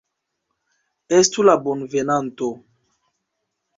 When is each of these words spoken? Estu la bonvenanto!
Estu 1.17 1.45
la 1.47 1.55
bonvenanto! 1.67 2.51